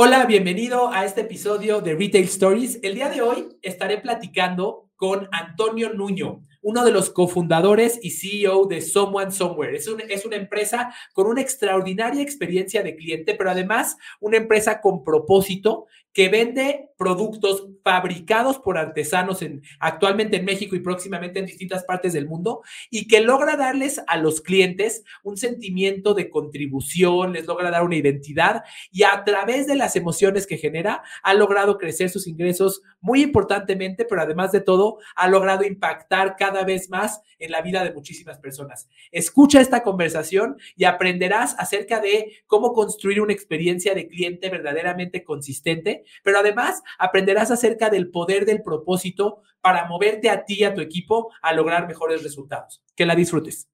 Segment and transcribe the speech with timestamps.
[0.00, 2.78] Hola, bienvenido a este episodio de Retail Stories.
[2.84, 8.66] El día de hoy estaré platicando con Antonio Nuño uno de los cofundadores y CEO
[8.66, 9.76] de Someone Somewhere.
[9.76, 15.02] Es, es una empresa con una extraordinaria experiencia de cliente, pero además una empresa con
[15.02, 21.84] propósito que vende productos fabricados por artesanos en, actualmente en México y próximamente en distintas
[21.84, 27.46] partes del mundo y que logra darles a los clientes un sentimiento de contribución, les
[27.46, 32.10] logra dar una identidad y a través de las emociones que genera ha logrado crecer
[32.10, 37.52] sus ingresos muy importantemente, pero además de todo ha logrado impactar cada vez más en
[37.52, 38.88] la vida de muchísimas personas.
[39.12, 46.04] Escucha esta conversación y aprenderás acerca de cómo construir una experiencia de cliente verdaderamente consistente,
[46.22, 50.80] pero además aprenderás acerca del poder del propósito para moverte a ti y a tu
[50.80, 52.82] equipo a lograr mejores resultados.
[52.94, 53.68] Que la disfrutes.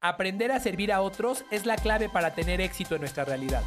[0.00, 3.62] Aprender a servir a otros es la clave para tener éxito en nuestra realidad.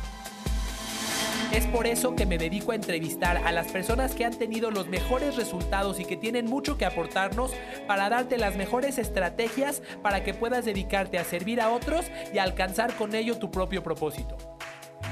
[1.51, 4.89] Es por eso que me dedico a entrevistar a las personas que han tenido los
[4.89, 7.53] mejores resultados y que tienen mucho que aportarnos
[7.87, 12.93] para darte las mejores estrategias para que puedas dedicarte a servir a otros y alcanzar
[12.95, 14.35] con ello tu propio propósito.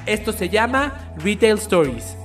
[0.05, 2.17] Esto se llama Retail Stories.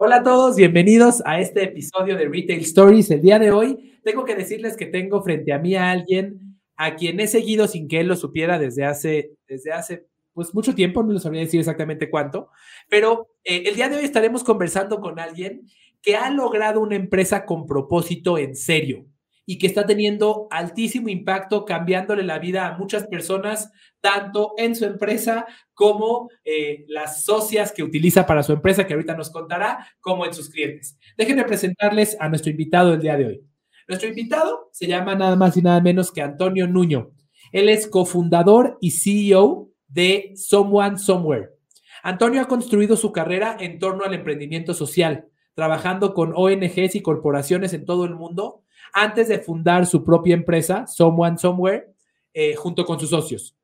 [0.00, 3.10] Hola a todos, bienvenidos a este episodio de Retail Stories.
[3.10, 6.94] El día de hoy tengo que decirles que tengo frente a mí a alguien a
[6.94, 11.02] quien he seguido sin que él lo supiera desde hace, desde hace pues mucho tiempo,
[11.02, 12.48] no les sabría decir exactamente cuánto,
[12.88, 15.66] pero eh, el día de hoy estaremos conversando con alguien
[16.00, 19.04] que ha logrado una empresa con propósito en serio
[19.50, 24.84] y que está teniendo altísimo impacto, cambiándole la vida a muchas personas, tanto en su
[24.84, 30.26] empresa como eh, las socias que utiliza para su empresa, que ahorita nos contará, como
[30.26, 30.98] en sus clientes.
[31.16, 33.42] Déjenme presentarles a nuestro invitado el día de hoy.
[33.88, 37.12] Nuestro invitado se llama nada más y nada menos que Antonio Nuño.
[37.50, 41.52] Él es cofundador y CEO de Someone Somewhere.
[42.02, 47.72] Antonio ha construido su carrera en torno al emprendimiento social, trabajando con ONGs y corporaciones
[47.72, 51.92] en todo el mundo antes de fundar su propia empresa, Someone Somewhere,
[52.32, 53.56] eh, junto con sus socios.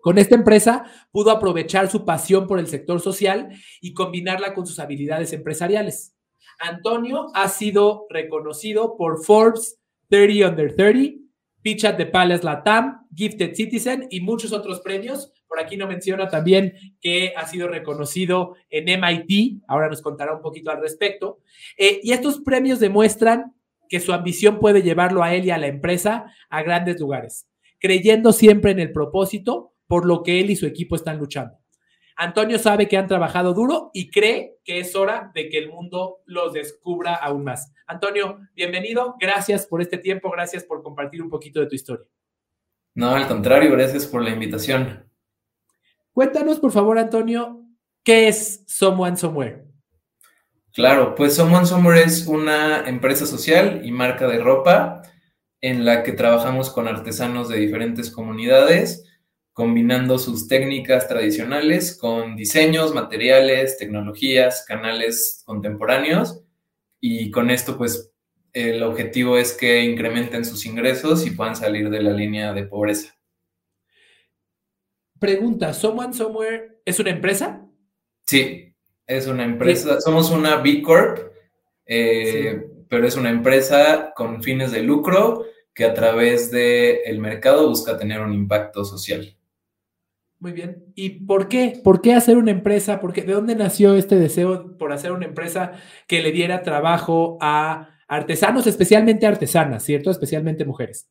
[0.00, 3.48] Con esta empresa pudo aprovechar su pasión por el sector social
[3.80, 6.14] y combinarla con sus habilidades empresariales.
[6.58, 11.18] Antonio ha sido reconocido por Forbes 30 Under 30,
[11.60, 16.28] Pitch at the Palace Latam, Gifted Citizen y muchos otros premios por aquí no menciona
[16.28, 21.38] también que ha sido reconocido en MIT, ahora nos contará un poquito al respecto.
[21.76, 23.54] Eh, y estos premios demuestran
[23.88, 27.48] que su ambición puede llevarlo a él y a la empresa a grandes lugares,
[27.78, 31.58] creyendo siempre en el propósito por lo que él y su equipo están luchando.
[32.16, 36.22] Antonio sabe que han trabajado duro y cree que es hora de que el mundo
[36.24, 37.72] los descubra aún más.
[37.86, 39.16] Antonio, bienvenido.
[39.20, 40.30] Gracias por este tiempo.
[40.30, 42.06] Gracias por compartir un poquito de tu historia.
[42.94, 45.06] No, al contrario, gracias por la invitación.
[46.12, 47.62] Cuéntanos, por favor, Antonio,
[48.02, 49.65] ¿qué es Someone Somewhere?
[50.76, 55.00] Claro, pues Someone Somewhere es una empresa social y marca de ropa
[55.62, 59.02] en la que trabajamos con artesanos de diferentes comunidades,
[59.54, 66.42] combinando sus técnicas tradicionales con diseños, materiales, tecnologías, canales contemporáneos.
[67.00, 68.12] Y con esto, pues,
[68.52, 73.16] el objetivo es que incrementen sus ingresos y puedan salir de la línea de pobreza.
[75.18, 77.66] Pregunta, ¿Someone Somewhere es una empresa?
[78.26, 78.75] Sí,
[79.06, 80.00] es una empresa.
[80.00, 81.18] Somos una B Corp,
[81.86, 85.44] eh, pero es una empresa con fines de lucro
[85.74, 89.36] que a través del mercado busca tener un impacto social.
[90.38, 90.84] Muy bien.
[90.94, 91.80] ¿Y por qué?
[91.82, 93.00] ¿Por qué hacer una empresa?
[93.14, 95.72] ¿De dónde nació este deseo por hacer una empresa
[96.06, 100.10] que le diera trabajo a artesanos, especialmente artesanas, ¿cierto?
[100.10, 101.08] Especialmente mujeres.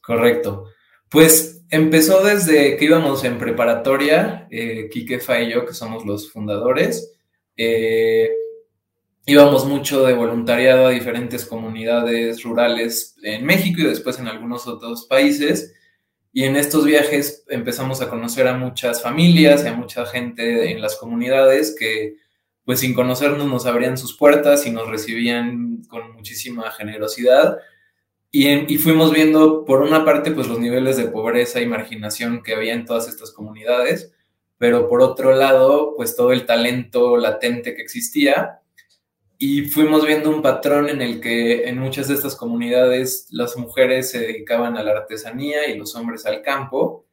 [0.00, 0.66] Correcto.
[1.08, 4.88] Pues empezó desde que íbamos en preparatoria, eh,
[5.20, 7.17] Fa y yo, que somos los fundadores.
[7.58, 8.30] Eh,
[9.26, 15.04] íbamos mucho de voluntariado a diferentes comunidades rurales en México y después en algunos otros
[15.04, 15.74] países.
[16.32, 20.80] Y en estos viajes empezamos a conocer a muchas familias y a mucha gente en
[20.80, 22.16] las comunidades que,
[22.64, 27.58] pues sin conocernos, nos abrían sus puertas y nos recibían con muchísima generosidad
[28.30, 32.74] y, fuimos viendo, por una parte, pues los niveles de pobreza y marginación que había
[32.74, 34.12] en todas estas comunidades,
[34.58, 38.60] pero por otro lado, pues todo el talento latente que existía.
[39.38, 44.10] Y fuimos viendo un patrón en el que en muchas de estas comunidades las mujeres
[44.10, 47.06] se dedicaban a la artesanía y los hombres al campo,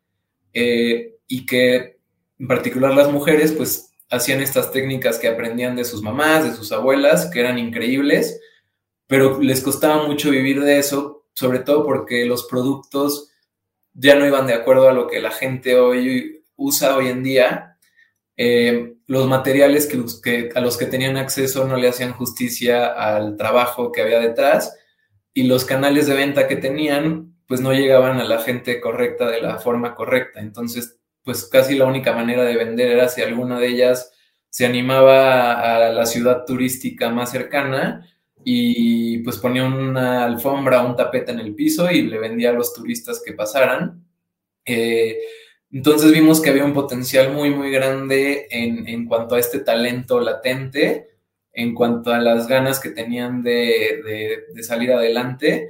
[0.51, 2.00] eh, y que
[2.39, 6.71] en particular las mujeres, pues hacían estas técnicas que aprendían de sus mamás, de sus
[6.71, 8.39] abuelas, que eran increíbles,
[9.07, 13.31] pero les costaba mucho vivir de eso, sobre todo porque los productos
[13.94, 17.77] ya no iban de acuerdo a lo que la gente hoy usa hoy en día
[18.37, 23.91] eh, los materiales que, a los que tenían acceso no le hacían justicia al trabajo
[23.91, 24.77] que había detrás
[25.33, 29.41] y los canales de venta que tenían pues no llegaban a la gente correcta de
[29.41, 30.41] la forma correcta.
[30.41, 34.11] Entonces, pues casi la única manera de vender era si alguna de ellas
[34.49, 38.07] se animaba a la ciudad turística más cercana
[38.43, 42.73] y pues ponía una alfombra, un tapete en el piso y le vendía a los
[42.73, 44.05] turistas que pasaran.
[44.65, 45.19] Eh,
[45.75, 51.10] entonces vimos que había un potencial muy, muy grande en, cuanto a este talento latente,
[51.51, 55.69] en cuanto a las ganas que tenían de, salir adelante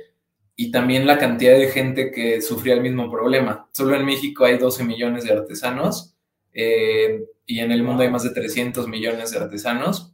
[0.55, 3.67] y también la cantidad de gente que sufría el mismo problema.
[3.73, 6.15] Solo en México hay 12 millones de artesanos
[6.53, 10.13] eh, y en el mundo hay más de 300 millones de artesanos.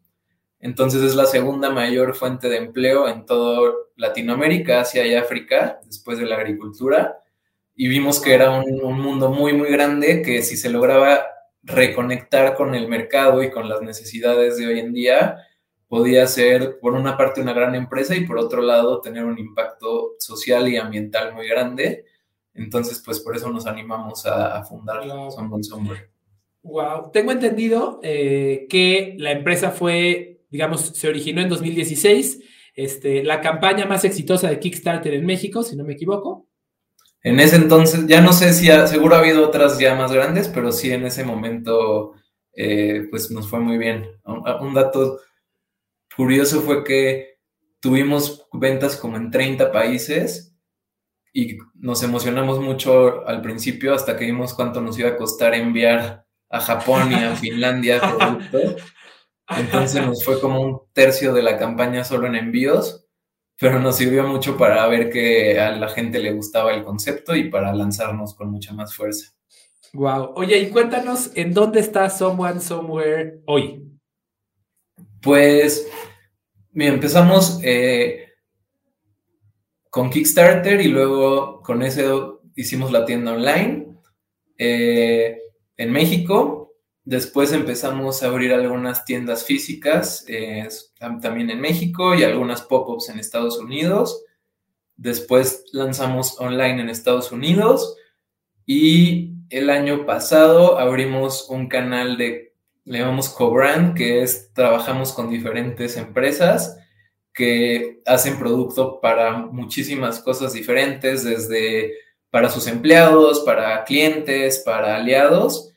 [0.62, 6.18] Entonces es la segunda mayor fuente de empleo en toda Latinoamérica, Asia y África, después
[6.18, 7.18] de la agricultura
[7.76, 11.26] y vimos que era un, mundo muy, muy grande que si se lograba
[11.64, 15.38] reconectar con el mercado y con las necesidades de hoy en día,
[15.88, 20.16] podía ser, por una parte, una gran empresa y por otro lado, tener un impacto
[20.20, 22.06] social y ambiental muy grande.
[22.54, 25.32] Entonces, pues por eso nos animamos a, fundar wow.
[25.64, 26.10] Somewhere.
[26.64, 32.44] Wow, tengo entendido eh, que la empresa fue, digamos, se originó en 2016,
[32.76, 36.48] este, la campaña más exitosa de Kickstarter en México, si no me equivoco.
[37.24, 40.72] En ese entonces, ya no sé si seguro ha habido otras ya más grandes, pero
[40.72, 42.16] sí en ese momento,
[42.54, 44.10] eh, pues nos fue muy bien.
[44.26, 45.20] Un, dato
[46.16, 47.38] curioso fue que
[47.80, 50.56] tuvimos ventas como en 30 países
[51.32, 56.26] y nos emocionamos mucho al principio hasta que vimos cuánto nos iba a costar enviar
[56.50, 58.84] a Japón y a Finlandia productos.
[59.48, 63.06] Entonces nos fue como un tercio de la campaña solo en envíos
[63.62, 67.48] pero nos sirvió mucho para ver que a la gente le gustaba el concepto y
[67.48, 69.36] para lanzarnos con mucha más fuerza.
[69.94, 70.32] Wow.
[70.36, 73.88] Oye, y cuéntanos, ¿en dónde está Someone Somewhere hoy?
[75.22, 75.88] Pues,
[76.74, 78.30] empezamos eh,
[79.92, 83.96] con Kickstarter y luego con eso hicimos la tienda online
[84.58, 85.40] eh,
[85.78, 86.61] en México
[87.04, 90.68] Después empezamos a abrir algunas tiendas físicas eh,
[91.00, 94.24] también en México y algunas pop-ups en Estados Unidos.
[94.98, 97.98] Después lanzamos online en Estados Unidos
[98.68, 102.54] y el año pasado abrimos un canal de,
[102.86, 106.78] le llamamos co-brand, que es trabajamos con diferentes empresas
[107.34, 111.94] que hacen producto para muchísimas cosas diferentes, desde
[112.30, 115.71] para sus empleados, para clientes, para aliados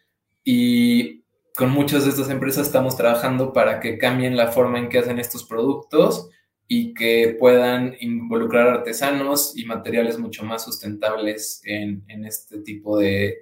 [0.44, 1.24] y
[1.56, 5.18] con muchas de estas empresas estamos trabajando para que cambien la forma en que hacen
[5.18, 6.30] estos productos
[6.66, 13.38] y que puedan involucrar artesanos y materiales mucho más sustentables en, este tipo de,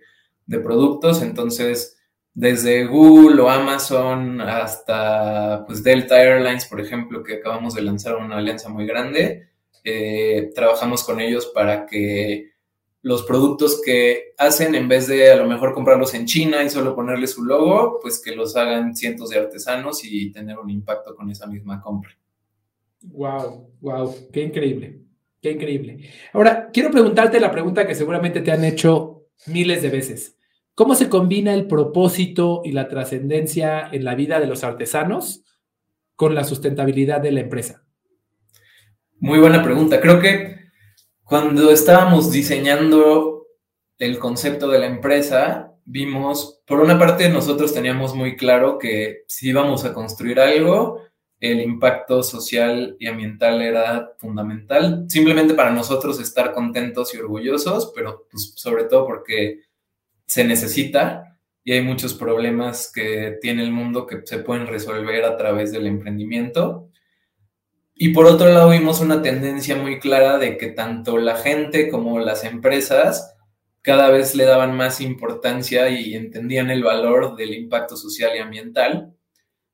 [0.62, 1.22] productos.
[1.22, 1.96] Entonces,
[2.34, 8.36] desde Google o Amazon hasta pues, Delta Airlines, por ejemplo, que acabamos de lanzar una
[8.36, 9.48] alianza muy grande,
[9.84, 12.51] eh, trabajamos con ellos para que
[13.02, 16.94] los productos que hacen, en vez de a lo mejor comprarlos en China y solo
[16.94, 21.28] ponerle su logo, pues que los hagan cientos de artesanos y tener un impacto con
[21.28, 22.16] esa misma compra.
[23.02, 25.02] Wow, wow, qué increíble,
[25.40, 26.08] qué increíble.
[26.32, 30.38] Ahora, quiero preguntarte la pregunta que seguramente te han hecho miles de veces.
[30.74, 35.44] ¿Cómo se combina el propósito y la trascendencia en la vida de los artesanos
[36.14, 37.84] con la sustentabilidad de la empresa?
[39.18, 40.00] Muy buena pregunta.
[40.00, 40.61] Creo que
[41.32, 43.46] cuando estábamos diseñando
[43.98, 49.48] el concepto de la empresa, vimos, por una parte nosotros teníamos muy claro que si
[49.48, 51.00] íbamos a construir algo,
[51.40, 58.26] el impacto social y ambiental era fundamental, simplemente para nosotros estar contentos y orgullosos, pero
[58.30, 59.60] pues, sobre todo porque
[60.26, 65.38] se necesita y hay muchos problemas que tiene el mundo que se pueden resolver a
[65.38, 66.90] través del emprendimiento.
[67.94, 72.18] Y por otro lado vimos una tendencia muy clara de que tanto la gente como
[72.18, 73.36] las empresas
[73.82, 79.14] cada vez le daban más importancia y entendían el valor del impacto social y ambiental.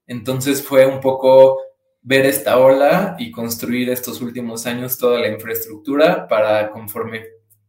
[0.06, 1.60] Entonces fue un poco
[2.00, 7.26] ver esta ola y construir estos últimos años toda la infraestructura para conforme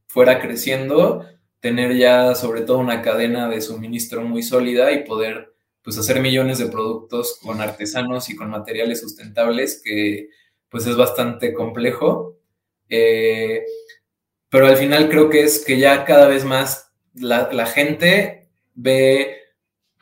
[0.07, 1.25] fuera creciendo,
[1.59, 5.53] tener ya sobre todo una cadena de suministro muy sólida y poder
[5.83, 10.29] pues hacer millones de productos con artesanos y con materiales sustentables que
[10.69, 12.37] pues es bastante complejo.
[12.89, 13.63] Eh,
[14.49, 19.37] pero al final creo que es que ya cada vez más la, gente ve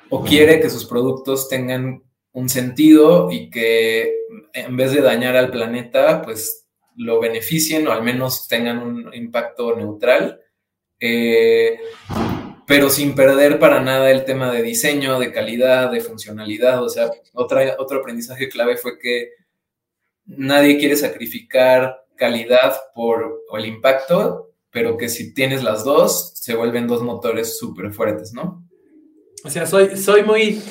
[0.09, 4.13] o quiere que sus productos tengan un sentido y que
[4.53, 9.75] en vez de dañar al planeta, pues lo beneficien o al menos tengan un impacto
[9.75, 10.41] neutral.
[10.99, 11.77] Eh,
[12.65, 16.83] pero sin perder para nada el tema de diseño, de calidad, de funcionalidad.
[16.83, 19.31] O sea, otra, otro aprendizaje clave fue que
[20.27, 26.87] nadie quiere sacrificar calidad por el impacto, pero que si tienes las dos, se vuelven
[26.87, 28.63] dos motores súper fuertes, ¿no?
[29.43, 30.61] O sea, soy, soy muy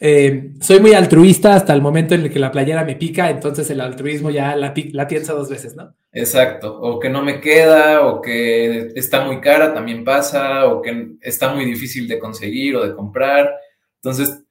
[0.00, 3.70] eh, soy muy altruista hasta el momento en el que la playera me pica, entonces
[3.70, 5.94] el altruismo ya la, la pienso dos veces, ¿no?
[6.12, 11.12] Exacto, o que no me queda, o que está muy cara, también pasa, o que
[11.20, 13.50] está muy difícil de conseguir o de comprar.
[13.96, 14.42] Entonces,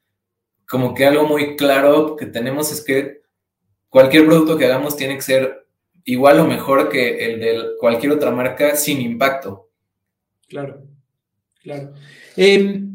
[0.68, 3.23] como que algo muy claro que tenemos es que
[3.94, 5.68] cualquier producto que hagamos tiene que ser
[6.02, 9.70] igual o mejor que el de cualquier otra marca sin impacto.
[10.48, 10.82] Claro,
[11.62, 11.92] claro.
[12.36, 12.90] Em,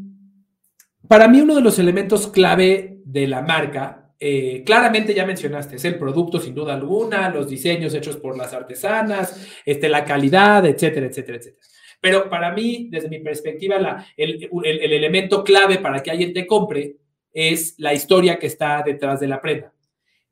[1.08, 5.84] para mí uno de los elementos clave de la marca, eh, claramente ya mencionaste, es
[5.86, 11.06] el producto sin duda alguna, los diseños hechos por las artesanas, este, la calidad, etcétera,
[11.06, 11.66] etcétera, etcétera.
[11.98, 16.96] Pero para mí, desde mi perspectiva, el, elemento clave para que alguien te compre
[17.32, 19.72] es la historia que está detrás de la prenda.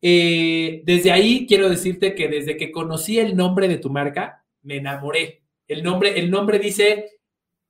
[0.00, 4.76] Eh, desde ahí quiero decirte que desde que conocí el nombre de tu marca, me
[4.76, 5.42] enamoré.
[5.66, 7.18] El nombre, el nombre dice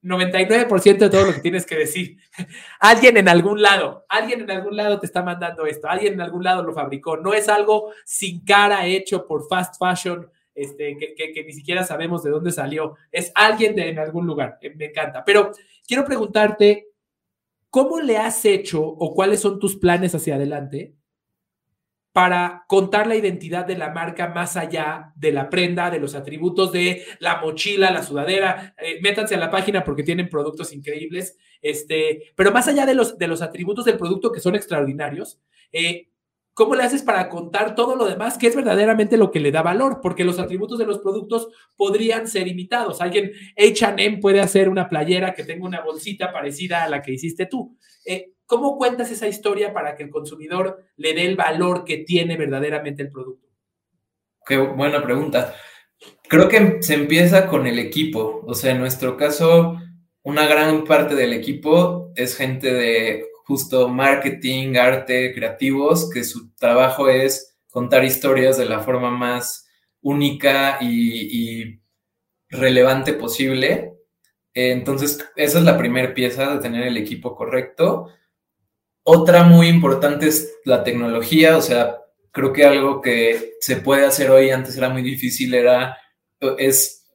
[0.01, 2.17] 99% de todo lo que tienes que decir.
[2.79, 6.43] alguien en algún lado, alguien en algún lado te está mandando esto, alguien en algún
[6.43, 7.17] lado lo fabricó.
[7.17, 12.31] No es algo sin cara hecho por fast fashion, este, que, ni siquiera sabemos de
[12.31, 12.95] dónde salió.
[13.11, 14.57] Es alguien de en algún lugar.
[14.61, 15.23] Eh, me encanta.
[15.25, 15.51] Pero
[15.85, 16.87] quiero preguntarte,
[17.69, 20.95] ¿cómo le has hecho o cuáles son tus planes hacia adelante
[22.11, 26.71] para contar la identidad de la marca más allá de la prenda, de los atributos
[26.71, 28.73] de la mochila, la sudadera.
[28.79, 31.37] Eh, métanse a la página porque tienen productos increíbles.
[31.61, 35.39] Este, pero más allá de los, de los atributos del producto que son extraordinarios,
[35.71, 36.09] eh,
[36.55, 39.61] ¿cómo le haces para contar todo lo demás que es verdaderamente lo que le da
[39.61, 39.99] valor?
[40.01, 43.01] Porque los atributos de los productos podrían ser imitados.
[43.01, 47.45] Alguien, HM puede hacer una playera que tenga una bolsita parecida a la que hiciste
[47.45, 47.77] tú.
[48.03, 52.35] Eh, ¿Cómo cuentas esa historia para que el consumidor le dé el valor que tiene
[52.35, 53.47] verdaderamente el producto?
[54.43, 55.53] Qué buena pregunta.
[56.27, 58.43] Creo que se empieza con el equipo.
[58.47, 59.77] O sea, en nuestro caso,
[60.23, 67.07] una gran parte del equipo es gente de justo marketing, arte, creativos, que su trabajo
[67.07, 69.69] es contar historias de la forma más
[70.01, 71.79] única y,
[72.49, 73.93] relevante posible.
[74.55, 78.07] Entonces, esa es la primera pieza de tener el equipo correcto.
[79.11, 81.97] Otra muy importante es la tecnología, o sea,
[82.31, 85.97] creo que algo que se puede hacer hoy, antes era muy difícil, era,
[86.59, 87.07] es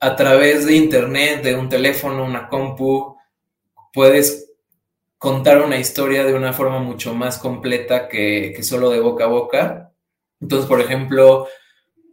[0.00, 3.18] a través de internet, de un teléfono, una compu,
[3.92, 4.52] puedes
[5.18, 9.92] contar una historia de una forma mucho más completa que, solo de boca a boca.
[10.40, 11.46] Entonces, por ejemplo,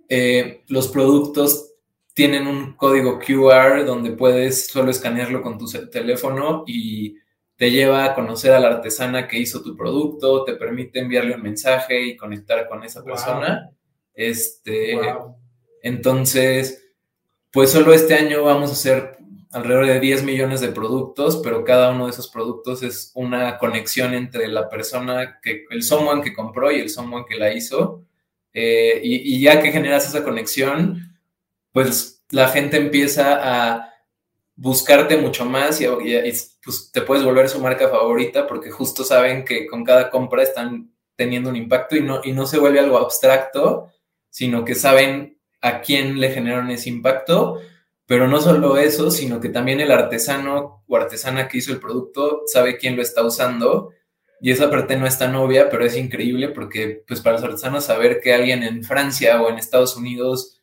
[0.09, 1.71] eh, los productos
[2.13, 7.15] tienen un código QR donde puedes solo escanearlo con tu teléfono y
[7.61, 11.43] te lleva a conocer a la artesana que hizo tu producto, te permite enviarle un
[11.43, 13.69] mensaje y conectar con esa persona.
[14.15, 14.97] Este,
[15.83, 16.83] entonces,
[17.51, 19.15] pues solo este año vamos a hacer
[19.51, 24.15] alrededor de 10 millones de productos, pero cada uno de esos productos es una conexión
[24.15, 28.01] entre la persona que, el someone que compró y el someone que la hizo.
[28.55, 31.15] Eh, y, y ya que generas esa conexión,
[31.71, 33.90] pues la gente empieza a
[34.61, 35.87] buscarte mucho más y,
[36.63, 40.93] pues, te puedes volver su marca favorita porque justo saben que con cada compra están
[41.15, 43.87] teniendo un impacto y no, y no se vuelve algo abstracto,
[44.29, 47.59] sino que saben a quién le generaron ese impacto,
[48.05, 52.43] pero no solo eso, sino que también el artesano o artesana que hizo el producto
[52.45, 53.89] sabe quién lo está usando.
[54.41, 57.85] Y esa parte no es tan obvia, pero es increíble porque pues para los artesanos
[57.85, 60.60] saber que alguien en Francia o en Estados Unidos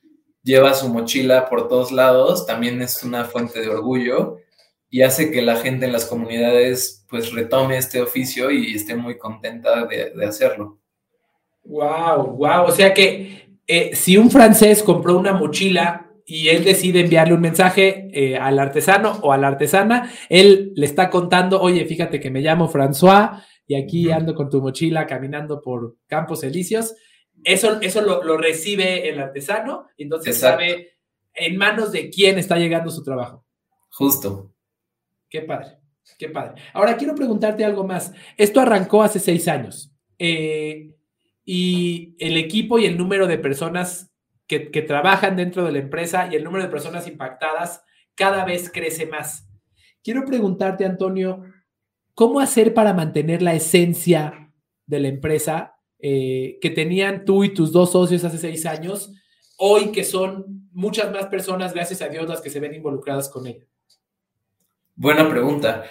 [0.48, 4.38] lleva su mochila por todos lados, también es una fuente de orgullo
[4.88, 9.18] y hace que la gente en las comunidades pues retome este oficio y esté muy
[9.18, 10.78] contenta de, hacerlo.
[11.64, 17.00] Wow, wow, o sea que eh, si un francés compró una mochila y él decide
[17.00, 21.84] enviarle un mensaje eh, al artesano o a la artesana, él le está contando, oye,
[21.84, 26.94] fíjate que me llamo François y aquí ando con tu mochila caminando por Campos Elíseos
[27.44, 30.98] eso, eso lo, recibe el artesano y entonces sabe
[31.34, 33.44] en manos de quién está llegando su trabajo.
[33.90, 34.52] Justo.
[35.30, 35.78] Qué padre,
[36.18, 36.62] qué padre.
[36.72, 38.12] Ahora quiero preguntarte algo más.
[38.36, 40.94] Esto arrancó hace seis años eh,
[41.44, 44.10] y el equipo y el número de personas
[44.46, 47.82] que, que trabajan dentro de la empresa y el número de personas impactadas
[48.14, 49.48] cada vez crece más.
[50.02, 51.44] Quiero preguntarte, Antonio,
[52.14, 54.52] ¿cómo hacer para mantener la esencia
[54.86, 59.12] de la empresa eh, que tenían tú y tus dos socios hace seis años,
[59.56, 63.46] hoy que son muchas más personas, gracias a Dios, las que se ven involucradas con
[63.46, 63.64] ella?
[64.98, 65.84] buena pregunta.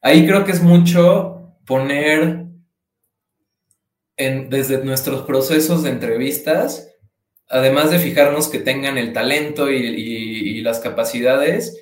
[0.00, 2.46] Ahí creo que es mucho poner
[4.16, 6.90] en, desde nuestros procesos de entrevistas,
[7.48, 11.78] además de fijarnos que tengan el talento y, las capacidades,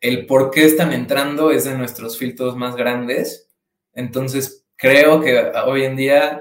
[0.00, 3.50] el por qué están entrando es de nuestros filtros más grandes.
[3.92, 6.40] Entonces, creo que hoy en día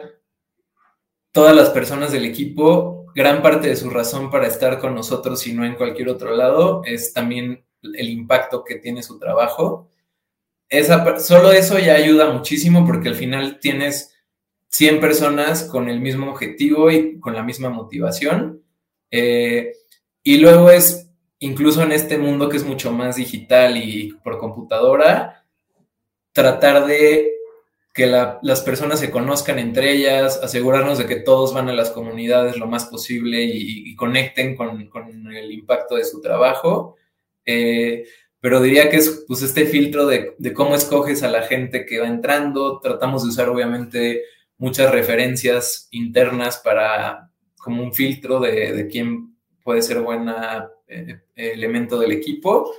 [1.32, 5.54] todas las personas del equipo, gran parte de su razón para estar con nosotros y
[5.54, 9.90] no en cualquier otro lado es también el impacto que tiene su trabajo.
[10.68, 14.16] Esa, solo eso ya ayuda muchísimo porque al final tienes
[14.70, 18.64] 100 personas con el mismo objetivo y con la misma motivación.
[19.12, 19.74] Eh,
[20.22, 21.10] y luego es,
[21.40, 25.44] incluso en este mundo que es mucho más digital y por computadora,
[26.32, 27.39] tratar de
[28.00, 32.56] que las personas se conozcan entre ellas, asegurarnos de que todos van a las comunidades
[32.56, 34.90] lo más posible y, conecten con,
[35.36, 36.96] el impacto de su trabajo.
[37.46, 38.06] Eh,
[38.40, 42.00] pero diría que es pues, este filtro de, de, cómo escoges a la gente que
[42.00, 42.80] va entrando.
[42.80, 44.24] Tratamos de usar obviamente
[44.58, 50.26] muchas referencias internas para como un filtro de, quién puede ser buen
[50.88, 52.74] eh, elemento del equipo,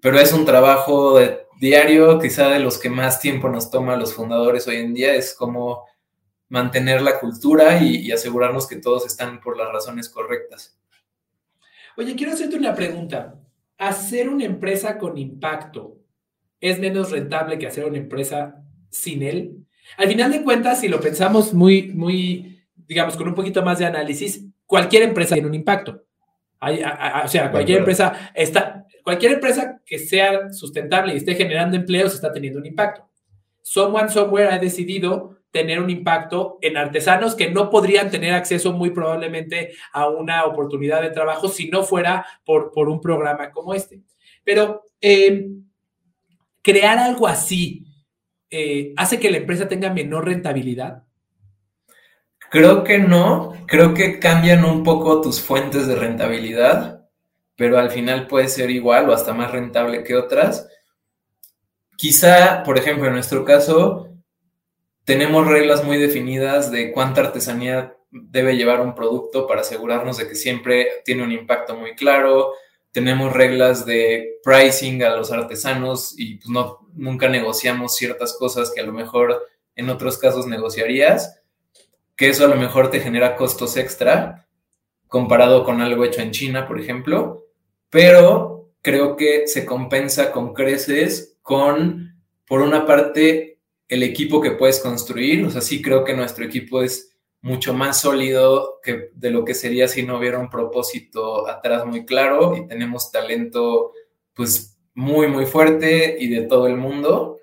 [0.00, 1.18] pero es un trabajo
[1.60, 5.34] diario, quizá de los que más tiempo nos toma los fundadores hoy en día, es
[5.34, 5.84] como
[6.48, 10.78] mantener la cultura y, asegurarnos que todos están por las razones correctas.
[11.96, 13.34] Oye, quiero hacerte una pregunta.
[13.78, 15.98] ¿Hacer una empresa con impacto
[16.60, 19.66] es menos rentable que hacer una empresa sin él?
[19.96, 23.86] Al final de cuentas, si lo pensamos muy, muy, digamos, con un poquito más de
[23.86, 26.03] análisis, cualquier empresa tiene un impacto.
[27.24, 32.32] O sea, cualquier empresa está, cualquier empresa que sea sustentable y esté generando empleos está
[32.32, 33.08] teniendo un impacto.
[33.62, 38.90] Someone Somewhere ha decidido tener un impacto en artesanos que no podrían tener acceso muy
[38.90, 44.02] probablemente a una oportunidad de trabajo si no fuera por, por un programa como este.
[44.42, 45.46] Pero eh,
[46.60, 47.86] crear algo así,
[48.50, 51.04] eh, hace que la empresa tenga menor rentabilidad?
[52.54, 57.04] Creo que no, creo que cambian un poco tus fuentes de rentabilidad,
[57.56, 60.68] pero al final puede ser igual o hasta más rentable que otras.
[61.96, 64.08] Quizá, por ejemplo, en nuestro caso,
[65.04, 70.36] tenemos reglas muy definidas de cuánta artesanía debe llevar un producto para asegurarnos de que
[70.36, 72.52] siempre tiene un impacto muy claro,
[72.92, 78.80] tenemos reglas de pricing a los artesanos y pues no, nunca negociamos ciertas cosas que
[78.80, 81.40] a lo mejor en otros casos negociarías,
[82.16, 84.46] que eso a lo mejor te genera costos extra
[85.08, 87.46] comparado con algo hecho en China, por ejemplo,
[87.90, 94.80] pero creo que se compensa con creces con, por una parte, el equipo que puedes
[94.80, 99.44] construir, o sea, sí creo que nuestro equipo es mucho más sólido que de lo
[99.44, 103.92] que sería si no hubiera un propósito atrás muy claro y tenemos talento
[104.32, 107.38] pues muy muy fuerte y de todo el mundo.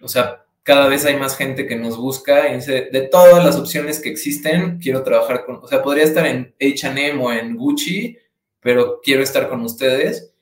[0.00, 3.56] O sea, cada vez hay más gente que nos busca y dice, de todas las
[3.56, 8.16] opciones que existen, quiero trabajar con, o sea, podría estar en H&M o en Gucci,
[8.60, 10.32] pero quiero estar con ustedes.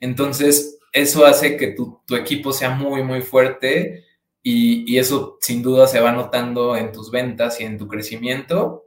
[0.00, 4.04] Entonces, eso hace que tu, equipo sea muy, muy fuerte
[4.42, 8.86] y, eso sin duda se va notando en tus ventas y en tu crecimiento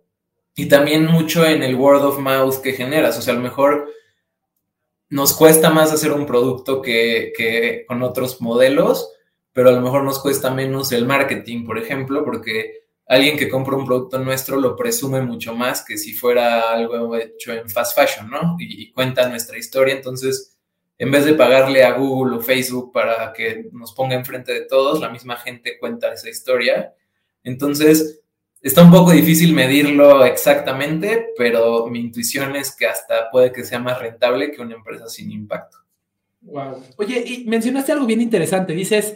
[0.55, 3.15] y también mucho en el word of mouth que generas.
[3.19, 3.89] O sea, a lo mejor
[5.09, 9.11] nos cuesta más hacer un producto que, que, con otros modelos,
[9.53, 13.75] pero a lo mejor nos cuesta menos el marketing, por ejemplo, porque alguien que compra
[13.75, 18.29] un producto nuestro lo presume mucho más que si fuera algo hecho en fast fashion,
[18.29, 18.55] ¿no?
[18.59, 19.95] Y, y cuenta nuestra historia.
[19.95, 20.57] Entonces,
[20.99, 24.99] en vez de pagarle a Google o Facebook para que nos ponga enfrente de todos,
[24.99, 26.93] la misma gente cuenta esa historia.
[27.41, 28.21] Entonces,
[28.61, 33.79] está un poco difícil medirlo exactamente, pero mi intuición es que hasta puede que sea
[33.79, 35.77] más rentable que una empresa sin impacto.
[36.41, 36.83] Wow.
[36.97, 38.73] Oye, y mencionaste algo bien interesante.
[38.73, 39.15] Dices,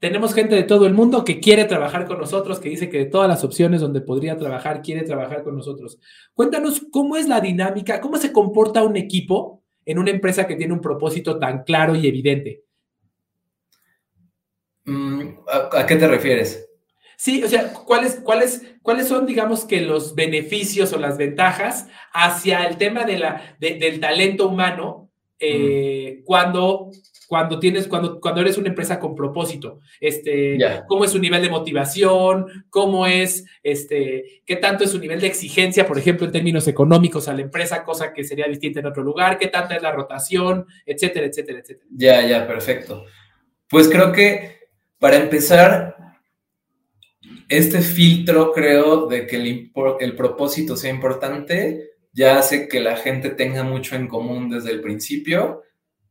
[0.00, 3.04] tenemos gente de todo el mundo que quiere trabajar con nosotros, que dice que de
[3.04, 6.00] todas las opciones donde podría trabajar, quiere trabajar con nosotros.
[6.34, 10.72] Cuéntanos cómo es la dinámica, cómo se comporta un equipo en una empresa que tiene
[10.72, 12.62] un propósito tan claro y evidente?
[14.84, 15.28] Mm,
[15.72, 16.66] ¿A, qué te refieres?
[17.16, 22.64] Sí, o sea, ¿cuáles, cuáles, ¿cuáles son, digamos, que los beneficios o las ventajas hacia
[22.66, 26.90] el tema de la, del talento humano eh, cuando
[27.30, 31.48] cuando tienes, cuando, cuando eres una empresa con propósito, este, cómo es su nivel de
[31.48, 36.66] motivación, cómo es, este, qué tanto es su nivel de exigencia, por ejemplo, en términos
[36.66, 39.92] económicos a la empresa, cosa que sería distinta en otro lugar, qué tanta es la
[39.92, 41.86] rotación, etcétera, etcétera, etcétera.
[41.94, 43.04] Ya, ya, perfecto.
[43.68, 45.94] Pues creo que para empezar,
[47.48, 53.30] este filtro, creo, de que el, el propósito sea importante, ya hace que la gente
[53.30, 55.62] tenga mucho en común desde el principio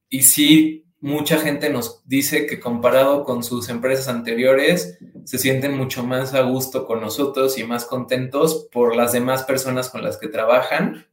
[0.07, 6.03] y sí mucha gente nos dice que comparado con sus empresas anteriores, se sienten mucho
[6.03, 10.27] más a gusto con nosotros y más contentos por las demás personas con las que
[10.27, 11.07] trabajan.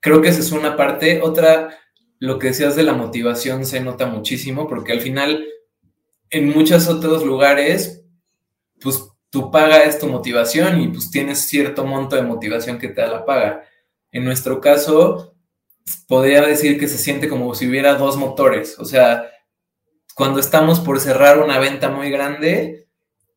[0.00, 1.20] Creo que esa es una parte.
[1.22, 1.78] Otra,
[2.18, 5.46] lo que decías de la motivación se nota muchísimo porque al final
[6.30, 8.04] en muchos otros lugares,
[8.80, 13.00] pues tu paga es tu motivación y pues tienes cierto monto de motivación que te
[13.00, 13.64] da la paga.
[14.10, 15.31] En nuestro caso,
[16.08, 18.78] podría decir que se siente como si hubiera dos motores.
[18.78, 19.30] O sea,
[20.14, 22.86] cuando estamos por cerrar una venta muy grande,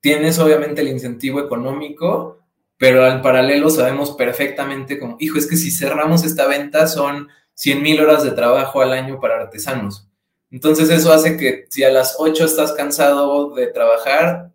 [0.02, 2.40] tienes obviamente el incentivo económico,
[2.78, 7.82] pero al paralelo sabemos perfectamente como, hijo, es que si cerramos esta venta son 100
[7.82, 10.10] mil horas de trabajo al año para artesanos.
[10.52, 14.52] Entonces eso hace que si a las 8 estás cansado de trabajar,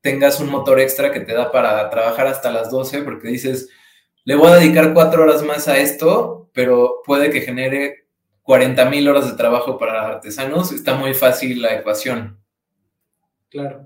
[0.00, 3.68] tengas un motor extra que te da para trabajar hasta las 12 porque dices,
[4.24, 8.06] le voy a dedicar cuatro horas más a esto, pero puede que genere
[8.40, 10.72] 40 mil horas de trabajo para artesanos.
[10.72, 12.40] Está muy fácil la ecuación.
[13.50, 13.84] Claro,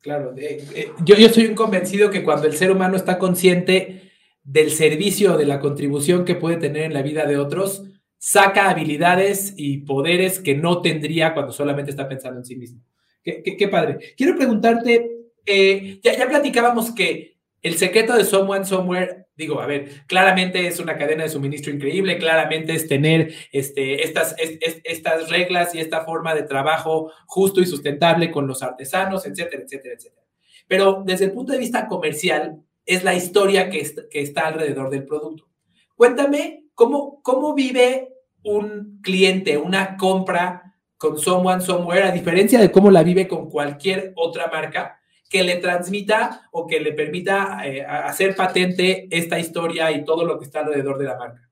[0.00, 0.34] claro.
[0.36, 4.10] Eh, yo, yo estoy convencido que cuando el ser humano está consciente
[4.42, 7.84] del servicio, de la contribución que puede tener en la vida de otros,
[8.18, 12.82] saca habilidades y poderes que no tendría cuando solamente está pensando en sí mismo.
[13.22, 14.14] Qué, padre.
[14.16, 15.08] Quiero preguntarte,
[15.46, 20.78] eh, ya, ya platicábamos que el secreto de Someone Somewhere digo, a ver, claramente es
[20.78, 26.34] una cadena de suministro increíble, claramente es tener este, estas, estas reglas y esta forma
[26.34, 30.22] de trabajo justo y sustentable con los artesanos, etcétera, etcétera, etcétera.
[30.68, 35.04] Pero desde el punto de vista comercial, es la historia que, que está alrededor del
[35.04, 35.48] producto.
[35.94, 38.08] Cuéntame cómo, cómo vive
[38.42, 44.12] un cliente, una compra con Someone Somewhere, a diferencia de cómo la vive con cualquier
[44.16, 45.00] otra marca
[45.32, 50.38] que le transmita o que le permita eh, hacer patente esta historia y todo lo
[50.38, 51.48] que está alrededor de la marca.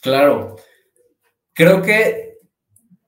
[0.00, 0.56] Claro.
[1.52, 2.38] Creo que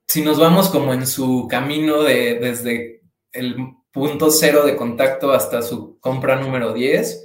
[0.06, 3.00] si nos vamos como en su camino de desde
[3.32, 3.56] el
[3.90, 7.24] punto cero de contacto hasta su compra número 10,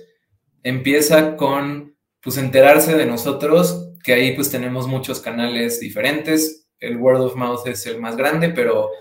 [0.64, 6.70] empieza con pues enterarse de nosotros, que ahí pues tenemos muchos canales diferentes.
[6.80, 8.92] El word of mouth es el más grande, pero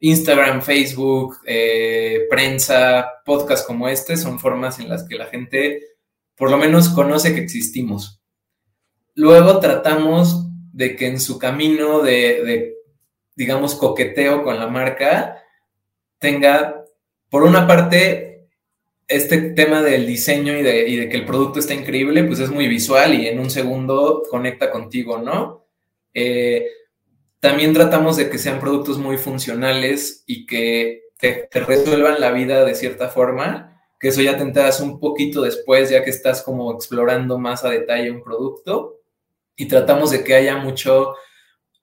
[0.00, 5.90] Instagram, Facebook, eh, prensa, podcast como este son formas en las que la gente
[6.40, 8.22] por lo menos conoce que existimos.
[9.14, 12.76] Luego tratamos de que en su camino de,
[13.36, 15.44] digamos, coqueteo con la marca,
[16.18, 16.82] tenga,
[17.28, 18.48] por una parte,
[19.06, 22.50] este tema del diseño y de, y de, que el producto está increíble, pues es
[22.50, 25.66] muy visual y en un segundo conecta contigo, ¿no?
[26.14, 26.66] Eh,
[27.40, 32.74] también tratamos de que sean productos muy funcionales y que te, resuelvan la vida de
[32.74, 37.38] cierta forma, que eso ya te enteras un poquito después, ya que estás como explorando
[37.38, 39.00] más a detalle un producto.
[39.56, 41.14] Y tratamos de que haya mucho,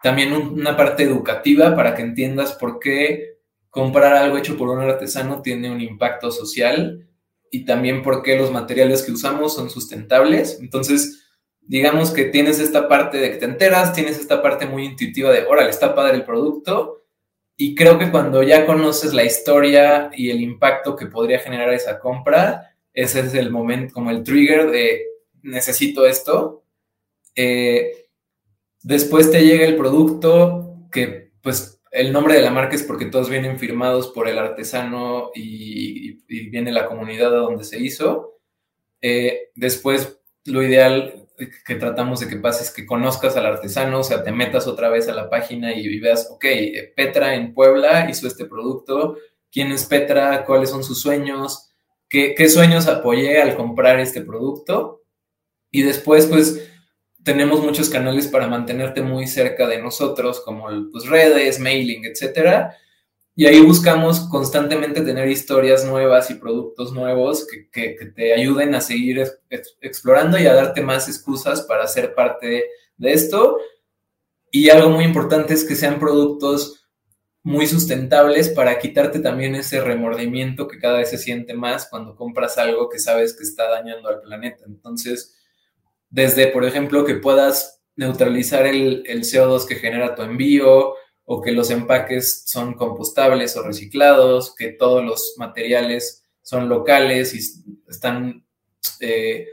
[0.01, 3.37] también una parte educativa para que entiendas por qué
[3.69, 7.07] comprar algo hecho por un artesano tiene un impacto social
[7.51, 10.59] y también por qué los materiales que usamos son sustentables.
[10.59, 11.26] Entonces,
[11.67, 15.45] digamos que tienes esta parte de que te enteras, tienes esta parte muy intuitiva de,
[15.45, 17.03] órale, está padre el producto.
[17.57, 21.99] Y creo que cuando ya conoces la historia y el impacto que podría generar esa
[21.99, 25.03] compra, ese es el momento, como el trigger de
[25.43, 26.63] necesito esto.
[27.35, 28.07] Eh,
[28.81, 33.29] después te llega el producto que, pues, el nombre de la marca es porque todos
[33.29, 38.39] vienen firmados por el artesano y, viene la comunidad a donde se hizo.
[39.01, 44.03] Eh, después, lo ideal que tratamos de que pase es que conozcas al artesano, o
[44.03, 46.45] sea, te metas otra vez a la página y veas, ok,
[46.95, 49.17] Petra en Puebla hizo este producto,
[49.51, 51.69] quién es Petra, cuáles son sus sueños,
[52.09, 55.03] qué, sueños apoyé al comprar este producto.
[55.69, 56.69] Y después, pues,
[57.23, 62.75] tenemos muchos canales para mantenerte muy cerca de nosotros, como pues, redes, mailing, etcétera
[63.39, 69.23] y ahí buscamos constantemente tener historias nuevas y productos nuevos que, te ayuden a seguir
[69.79, 72.65] explorando y a darte más excusas para ser parte
[72.97, 73.59] de esto.
[74.49, 76.89] Y algo muy importante es que sean productos
[77.43, 82.57] muy sustentables para quitarte también ese remordimiento que cada vez se siente más cuando compras
[82.57, 84.65] algo que sabes que está dañando al planeta.
[84.65, 85.37] Entonces,
[86.09, 90.95] desde, por ejemplo, que puedas neutralizar el, el CO2 que genera tu envío,
[91.29, 97.73] o que los empaques son compostables o reciclados, que todos los materiales son locales y
[97.89, 98.45] están,
[99.01, 99.45] eh,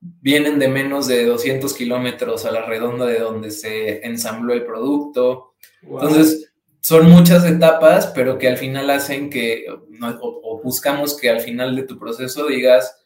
[0.00, 5.54] vienen de menos de 200 kilómetros a la redonda de donde se ensambló el producto.
[5.82, 9.66] Entonces, son muchas etapas, pero que al final hacen que,
[10.22, 12.96] o, buscamos que al final de tu proceso digas,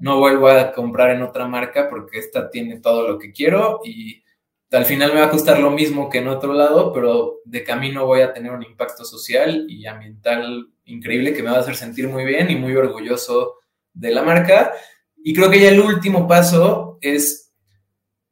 [0.00, 4.24] no vuelvo a comprar en otra marca porque esta tiene todo lo que quiero y
[4.70, 8.06] al final me va a costar lo mismo que en otro lado, pero de camino
[8.06, 12.08] voy a tener un impacto social y ambiental increíble que me va a hacer sentir
[12.08, 13.56] muy bien y muy orgulloso
[13.92, 14.72] de la marca.
[15.16, 17.52] Y creo que ya el último paso es,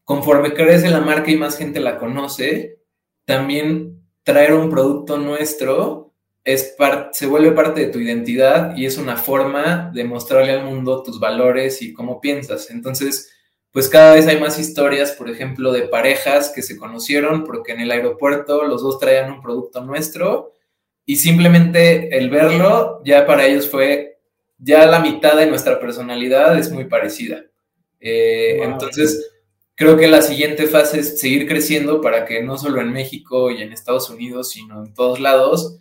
[0.05, 2.79] conforme crece la marca y más gente la conoce,
[3.25, 6.09] también traer un producto nuestro
[6.45, 6.77] es
[7.13, 11.21] se vuelve parte de tu identidad y es una forma de mostrarle al mundo tus
[11.21, 12.71] valores y cómo piensas.
[12.71, 13.31] Entonces,
[13.73, 17.81] pues cada vez hay más historias, por ejemplo, de parejas que se conocieron porque en
[17.81, 20.55] el aeropuerto los dos traían un producto nuestro
[21.05, 24.19] y simplemente el verlo ya para ellos fue,
[24.59, 27.45] ya la mitad de nuestra personalidad es muy parecida.
[28.01, 29.31] Eh, entonces,
[29.75, 33.63] creo que la siguiente fase es seguir creciendo para que no solo en México y
[33.63, 35.81] en Estados Unidos, sino en todos lados,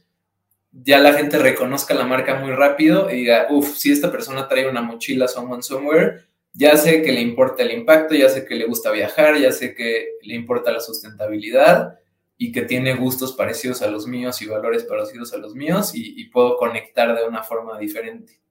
[0.71, 4.69] ya la gente reconozca la marca muy rápido y diga, uff, si esta persona trae
[4.69, 6.25] una mochila Someone Somewhere,
[6.57, 9.75] ya sé que le importa el impacto, ya sé que le gusta viajar, ya sé
[9.75, 11.99] que le importa la sustentabilidad
[12.35, 16.25] y que tiene gustos parecidos a los míos y valores parecidos a los míos y,
[16.29, 18.41] puedo conectar de una forma diferente.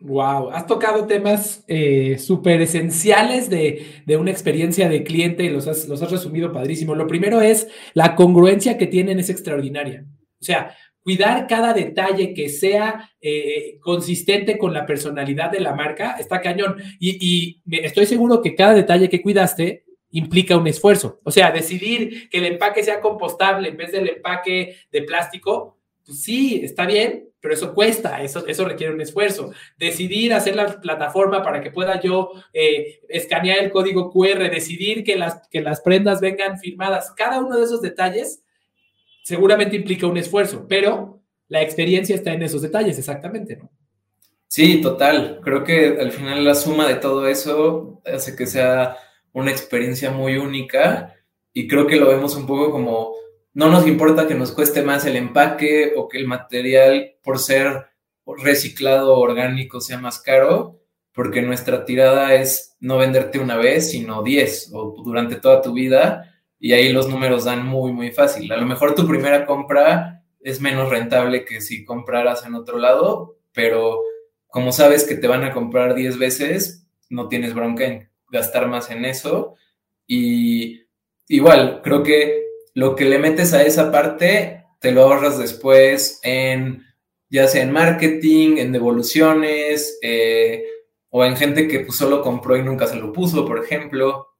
[0.00, 5.86] Wow, has tocado temas eh, súper esenciales de, una experiencia de cliente y los has,
[5.86, 6.96] los has resumido padrísimo.
[6.96, 10.04] Lo primero es la congruencia que tienen es extraordinaria.
[10.40, 16.16] O sea, cuidar cada detalle que sea eh, consistente con la personalidad de la marca,
[16.18, 16.82] está cañón.
[16.98, 21.20] Y, estoy seguro que cada detalle que cuidaste implica un esfuerzo.
[21.22, 26.24] O sea, decidir que el empaque sea compostable en vez del empaque de plástico, pues
[26.24, 29.52] sí, está bien, pero eso cuesta, eso, requiere un esfuerzo.
[29.78, 35.14] Decidir hacer la plataforma para que pueda yo eh, escanear el código QR, decidir que
[35.14, 38.42] las, que las prendas vengan firmadas, cada uno de esos detalles
[39.26, 43.58] seguramente implica un esfuerzo, pero la experiencia está en esos detalles, exactamente.
[44.46, 45.40] Sí, total.
[45.42, 48.96] Creo que al final la suma de todo eso hace que sea
[49.32, 51.12] una experiencia muy única
[51.52, 53.14] y creo que lo vemos un poco como
[53.52, 57.86] no nos importa que nos cueste más el empaque o que el material por ser
[58.24, 60.78] reciclado o orgánico sea más caro,
[61.12, 66.32] porque nuestra tirada es no venderte una vez, sino 10 o durante toda tu vida
[66.66, 68.50] y ahí los números dan muy, muy fácil.
[68.50, 73.36] A lo mejor tu primera compra es menos rentable que si compraras en otro lado,
[73.52, 74.02] pero
[74.48, 78.90] como sabes que te van a comprar 10 veces, no tienes bronca en gastar más
[78.90, 79.54] en eso.
[80.08, 80.80] Y
[81.28, 82.42] igual, creo que
[82.74, 86.82] lo que le metes a esa parte, te lo ahorras después en,
[87.30, 90.64] ya sea en marketing, en devoluciones, eh,
[91.10, 94.30] o en gente que pues, solo compró y nunca se lo puso, por ejemplo.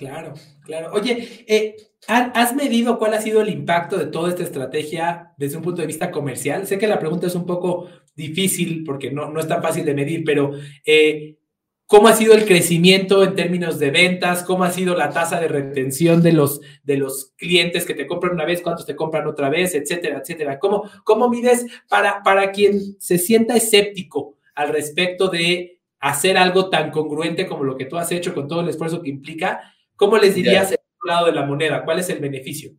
[0.00, 0.32] Claro,
[0.64, 0.92] claro.
[0.94, 1.76] Oye, eh,
[2.08, 5.86] ¿has medido cuál ha sido el impacto de toda esta estrategia desde un punto de
[5.86, 6.66] vista comercial?
[6.66, 7.86] Sé que la pregunta es un poco
[8.16, 10.52] difícil porque no, no es tan fácil de medir, pero
[10.86, 11.36] eh,
[11.84, 14.42] ¿cómo ha sido el crecimiento en términos de ventas?
[14.42, 18.32] ¿Cómo ha sido la tasa de retención de los, de los clientes que te compran
[18.32, 20.58] una vez, cuántos te compran otra vez, etcétera, etcétera?
[20.58, 26.90] ¿Cómo, cómo mides para, para quien se sienta escéptico al respecto de hacer algo tan
[26.90, 29.60] congruente como lo que tú has hecho con todo el esfuerzo que implica?
[30.00, 31.84] ¿Cómo les dirías el otro lado de la moneda?
[31.84, 32.72] ¿Cuál es el beneficio?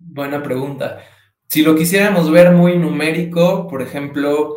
[0.00, 1.00] Buena pregunta.
[1.46, 4.56] Si lo quisiéramos ver muy numérico, por ejemplo,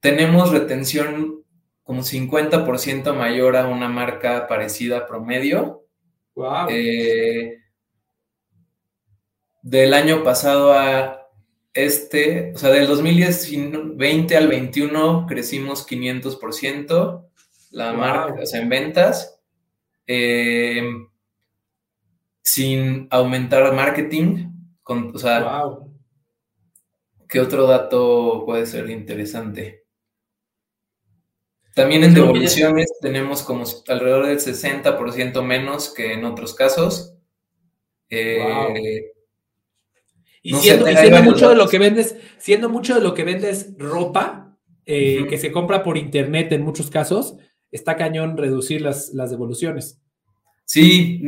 [0.00, 1.44] tenemos retención
[1.82, 5.84] como 50% mayor a una marca parecida promedio.
[6.34, 6.68] Wow.
[6.70, 7.58] Eh,
[9.60, 11.28] del año pasado a
[11.74, 17.28] este, o sea, del 2020 al 21 crecimos 500%
[17.72, 19.41] la marca, o sea, en ventas.
[20.06, 20.82] Eh,
[22.42, 24.50] sin aumentar marketing.
[24.82, 25.70] Con, o sea,
[27.28, 29.82] ¿qué otro dato puede ser interesante?
[31.74, 37.16] También en devoluciones tenemos como alrededor del 60% menos que en otros casos.
[38.10, 39.12] Eh,
[40.42, 40.86] y siendo,
[41.22, 45.50] mucho de lo que vendes, siendo mucho de lo que vendes ropa, eh, que se
[45.50, 47.36] compra por internet en muchos casos,
[47.72, 49.98] está cañón reducir las, las devoluciones.
[50.64, 51.22] Sí,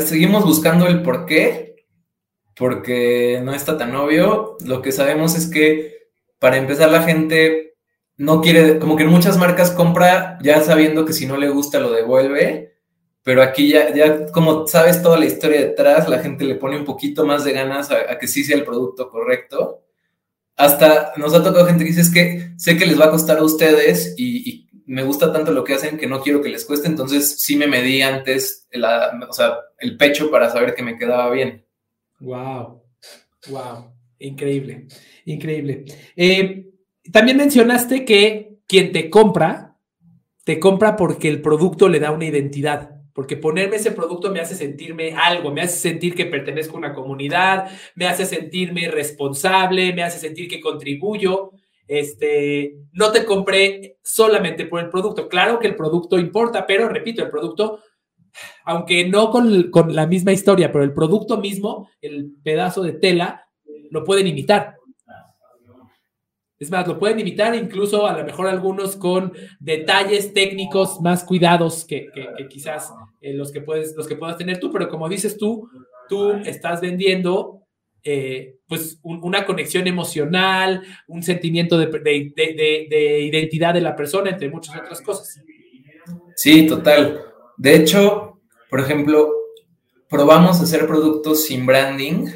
[0.00, 1.86] seguimos buscando el por qué,
[2.56, 4.56] porque no está tan obvio.
[4.64, 6.08] Lo que sabemos es que
[6.38, 7.74] para empezar la gente
[8.16, 11.92] no quiere, como que muchas marcas compra ya sabiendo que si no le gusta lo
[11.92, 12.76] devuelve,
[13.22, 16.84] pero aquí ya, ya como sabes toda la historia detrás, la gente le pone un
[16.84, 19.84] poquito más de ganas a, que sí sea el producto correcto.
[20.56, 23.38] Hasta nos ha tocado gente que dice es que sé que les va a costar
[23.38, 26.88] a ustedes y me gusta tanto lo que hacen que no quiero que les cueste,
[26.88, 31.66] entonces sí me medí antes el pecho para saber que me quedaba bien.
[32.20, 32.82] Wow,
[33.50, 34.86] wow, increíble,
[35.26, 35.84] increíble.
[36.16, 36.70] Eh,
[37.12, 39.76] también mencionaste que quien te compra,
[40.44, 44.54] te compra porque el producto le da una identidad, porque ponerme ese producto me hace
[44.54, 50.02] sentirme algo, me hace sentir que pertenezco a una comunidad, me hace sentirme responsable, me
[50.02, 51.52] hace sentir que contribuyo.
[51.88, 55.28] Este, no te compré solamente por el producto.
[55.28, 57.80] Claro que el producto importa, pero repito, el producto,
[58.64, 63.48] aunque no con, con la misma historia, pero el producto mismo, el pedazo de tela,
[63.90, 64.76] lo pueden imitar.
[66.58, 71.84] Es más, lo pueden imitar incluso a lo mejor algunos con detalles técnicos más cuidados
[71.84, 72.08] que,
[72.50, 75.70] quizás eh, los, que puedes, los que puedas tener tú, pero como dices tú,
[76.08, 77.57] tú estás vendiendo
[78.10, 84.76] eh, pues una conexión emocional, un sentimiento de, de, identidad de la persona, entre muchas
[84.76, 85.42] otras cosas.
[86.34, 87.22] Sí, total.
[87.58, 88.40] De hecho,
[88.70, 89.30] por ejemplo,
[90.08, 92.28] probamos hacer productos sin branding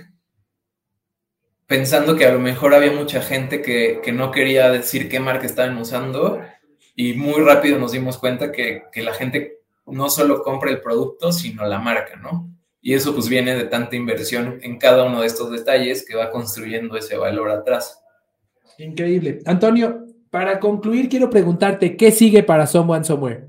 [1.67, 5.79] pensando que a lo mejor había mucha gente que, no quería decir qué marca estaban
[5.79, 6.39] usando
[6.95, 11.67] y muy rápido nos dimos cuenta que, la gente no solo compra el producto, sino
[11.67, 12.51] la marca, ¿no?
[12.83, 16.31] Y eso pues viene de tanta inversión en cada uno de estos detalles que va
[16.31, 18.03] construyendo ese valor atrás.
[18.77, 19.39] Increíble.
[19.47, 23.47] Antonio, para concluir, quiero preguntarte, ¿qué sigue para Someone Somewhere?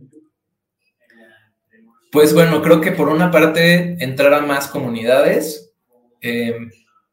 [2.12, 5.74] Pues bueno, creo que por una parte entrar a más comunidades.
[6.22, 6.56] Eh,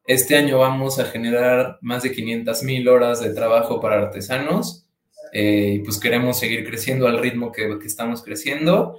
[0.05, 4.87] este año vamos a generar más de 500 mil horas de trabajo para artesanos
[5.33, 8.97] eh, y pues queremos seguir creciendo al ritmo que, que estamos creciendo,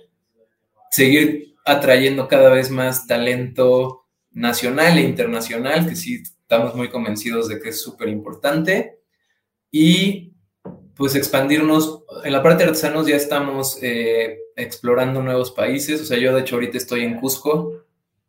[0.91, 7.61] seguir atrayendo cada vez más talento nacional e internacional, que sí estamos muy convencidos de
[7.61, 8.99] que es súper importante,
[9.71, 10.33] y
[10.95, 12.05] pues expandirnos.
[12.25, 16.43] En la parte de artesanos ya estamos eh, explorando nuevos países, o sea, yo de
[16.43, 17.85] hecho ahorita estoy en Cusco.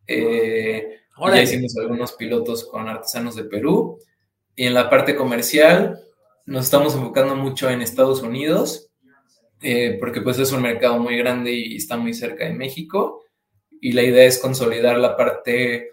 [0.07, 3.99] Eh, ya hicimos algunos pilotos con artesanos de Perú.
[4.55, 5.99] Y en la parte comercial
[6.45, 8.89] nos estamos enfocando mucho en Estados Unidos,
[9.61, 13.22] eh, porque pues es un mercado muy grande y está muy cerca de México.
[13.83, 15.91] Y la idea es consolidar la parte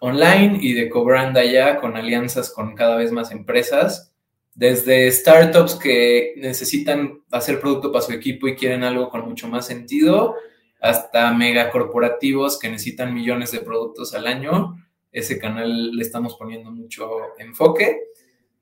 [0.00, 4.12] online y de cobrand allá con alianzas con cada vez más empresas,
[4.52, 9.64] desde startups que necesitan hacer producto para su equipo y quieren algo con mucho más
[9.64, 10.34] sentido,
[10.80, 14.74] hasta megacorporativos que necesitan millones de productos al año.
[15.12, 18.06] Ese canal le estamos poniendo mucho enfoque.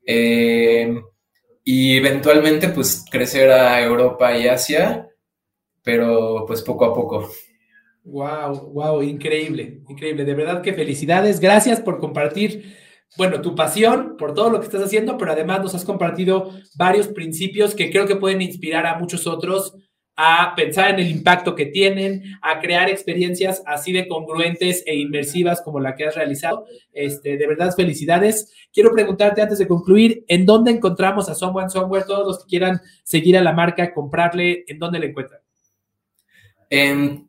[0.05, 1.01] Eh,
[1.63, 5.09] y eventualmente, pues, crecer a Europa y Asia,
[5.81, 7.31] pero pues poco a poco.
[8.03, 10.25] Wow, wow, increíble, increíble.
[10.25, 11.39] De verdad que felicidades.
[11.39, 12.75] Gracias por compartir,
[13.17, 17.07] bueno, tu pasión por todo lo que estás haciendo, pero además nos has compartido varios
[17.07, 19.75] principios que creo que pueden inspirar a muchos otros
[20.21, 25.61] a pensar en el impacto que tienen, a crear experiencias así de congruentes e inmersivas
[25.61, 26.65] como la que has realizado.
[26.91, 28.51] Este, de verdad, felicidades.
[28.73, 32.05] Quiero preguntarte antes de concluir, ¿en dónde encontramos a Someone Somewhere?
[32.05, 35.39] Todos los que quieran seguir a la marca, comprarle, ¿en dónde le encuentran?
[36.69, 37.28] En,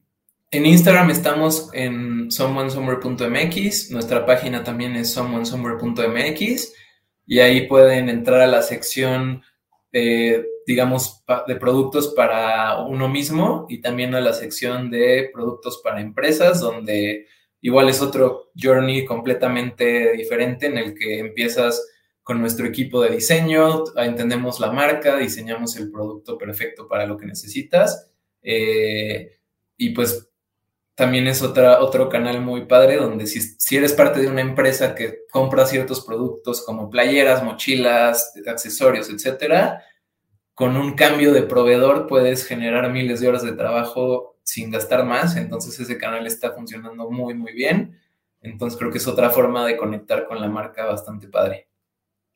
[0.50, 6.72] en Instagram estamos en someonesomewhere.mx, nuestra página también es someonesomewhere.mx
[7.26, 9.42] y ahí pueden entrar a la sección
[9.92, 16.00] de digamos, de productos para uno mismo y también a la sección de productos para
[16.00, 17.26] empresas, donde
[17.60, 21.84] igual es otro journey completamente diferente en el que empiezas
[22.22, 27.26] con nuestro equipo de diseño, entendemos la marca, diseñamos el producto perfecto para lo que
[27.26, 28.08] necesitas.
[28.40, 29.38] Eh,
[29.76, 30.29] y pues
[31.00, 34.94] también es otra, otro canal muy padre donde si, si, eres parte de una empresa
[34.94, 39.82] que compra ciertos productos como playeras, mochilas, accesorios, etcétera,
[40.52, 45.36] con un cambio de proveedor puedes generar miles de horas de trabajo sin gastar más,
[45.36, 47.98] entonces ese canal está funcionando muy, muy bien.
[48.42, 51.69] Entonces creo que es otra forma de conectar con la marca bastante padre.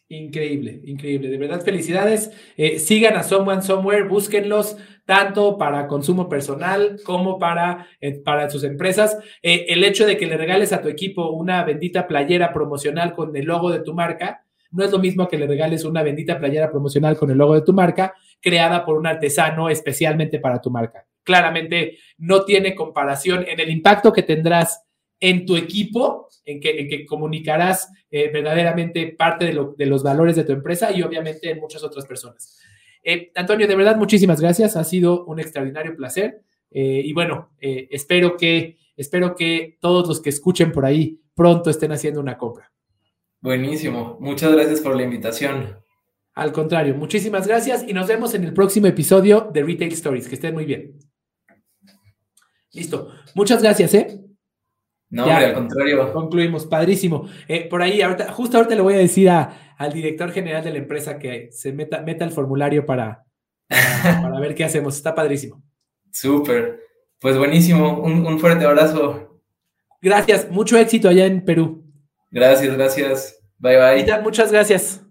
[0.08, 1.28] Increíble, increíble.
[1.28, 2.30] De verdad, felicidades.
[2.56, 8.64] Eh, sigan a Someone Somewhere, búsquenlos tanto para consumo personal como para, eh, para sus
[8.64, 9.18] empresas.
[9.42, 13.34] Eh, el hecho de que le regales a tu equipo una bendita playera promocional con
[13.34, 16.70] el logo de tu marca, no es lo mismo que le regales una bendita playera
[16.70, 21.06] promocional con el logo de tu marca, creada por un artesano especialmente para tu marca.
[21.22, 24.83] Claramente no tiene comparación en el impacto que tendrás
[25.24, 30.92] en tu equipo, en que, comunicarás eh, verdaderamente parte de, los valores de tu empresa
[30.92, 32.60] y obviamente en muchas otras personas.
[33.02, 34.76] Eh, Antonio, de verdad, muchísimas gracias.
[34.76, 36.42] Ha sido un extraordinario placer.
[36.70, 41.92] Eh, y bueno, espero, que, espero que todos los que escuchen por ahí pronto estén
[41.92, 42.70] haciendo una compra.
[43.40, 44.18] Buenísimo.
[44.20, 45.78] Muchas gracias por la invitación.
[46.34, 50.28] Al contrario, muchísimas gracias y nos vemos en el próximo episodio de Retail Stories.
[50.28, 50.98] Que estén muy bien.
[52.72, 53.08] Listo.
[53.34, 54.23] Muchas gracias, ¿eh?
[55.10, 56.12] No, al contrario.
[56.12, 57.28] Concluimos, padrísimo.
[57.46, 60.78] Eh, por ahí, ahorita, justo ahorita le voy a decir al director general de la
[60.78, 63.24] empresa que se meta, meta el formulario para,
[63.68, 64.96] para, para ver qué hacemos.
[64.96, 65.62] Está padrísimo.
[66.10, 66.84] Súper.
[67.24, 69.40] Pues buenísimo, un, fuerte abrazo.
[70.02, 71.82] Gracias, mucho éxito allá en Perú.
[72.30, 73.40] Gracias, gracias.
[73.58, 74.20] Bye bye.
[74.22, 75.03] muchas gracias.